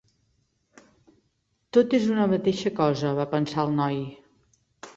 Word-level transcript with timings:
Tot 1.77 1.93
és 1.99 2.09
una 2.15 2.27
mateixa 2.33 2.73
cosa, 2.81 3.13
va 3.23 3.29
pensar 3.37 3.69
el 3.69 3.79
noi. 3.85 4.05